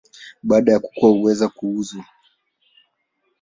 Baada 0.43 0.71
ya 0.71 0.79
kukua 0.79 1.09
huweza 1.09 1.49
kuuzwa. 1.49 2.05